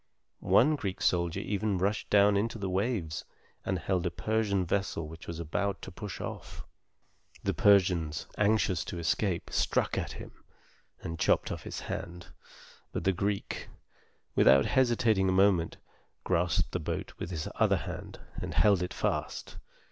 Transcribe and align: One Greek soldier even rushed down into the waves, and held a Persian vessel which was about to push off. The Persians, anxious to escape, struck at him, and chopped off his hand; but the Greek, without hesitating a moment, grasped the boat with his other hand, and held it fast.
One 0.49 0.75
Greek 0.77 0.99
soldier 0.99 1.41
even 1.41 1.77
rushed 1.77 2.09
down 2.09 2.35
into 2.35 2.57
the 2.57 2.71
waves, 2.71 3.23
and 3.63 3.77
held 3.77 4.07
a 4.07 4.09
Persian 4.09 4.65
vessel 4.65 5.07
which 5.07 5.27
was 5.27 5.39
about 5.39 5.79
to 5.83 5.91
push 5.91 6.19
off. 6.19 6.65
The 7.43 7.53
Persians, 7.53 8.25
anxious 8.35 8.83
to 8.85 8.97
escape, 8.97 9.51
struck 9.51 9.99
at 9.99 10.13
him, 10.13 10.43
and 11.01 11.19
chopped 11.19 11.51
off 11.51 11.65
his 11.65 11.81
hand; 11.81 12.29
but 12.91 13.03
the 13.03 13.13
Greek, 13.13 13.69
without 14.33 14.65
hesitating 14.65 15.29
a 15.29 15.31
moment, 15.31 15.77
grasped 16.23 16.71
the 16.71 16.79
boat 16.79 17.13
with 17.19 17.29
his 17.29 17.47
other 17.57 17.77
hand, 17.77 18.19
and 18.37 18.55
held 18.55 18.81
it 18.81 18.95
fast. 18.95 19.57